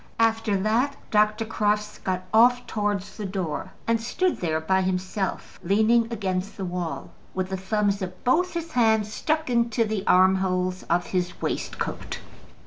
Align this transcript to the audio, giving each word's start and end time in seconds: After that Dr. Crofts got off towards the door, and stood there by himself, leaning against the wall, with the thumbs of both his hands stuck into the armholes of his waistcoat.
After 0.19 0.57
that 0.57 0.95
Dr. 1.11 1.45
Crofts 1.45 1.99
got 1.99 2.23
off 2.33 2.65
towards 2.65 3.17
the 3.17 3.25
door, 3.27 3.71
and 3.85 4.01
stood 4.01 4.37
there 4.37 4.59
by 4.59 4.81
himself, 4.81 5.59
leaning 5.63 6.11
against 6.11 6.57
the 6.57 6.65
wall, 6.65 7.11
with 7.35 7.49
the 7.49 7.55
thumbs 7.57 8.01
of 8.01 8.23
both 8.23 8.55
his 8.55 8.71
hands 8.71 9.13
stuck 9.13 9.47
into 9.47 9.85
the 9.85 10.03
armholes 10.07 10.81
of 10.89 11.05
his 11.05 11.39
waistcoat. 11.39 12.17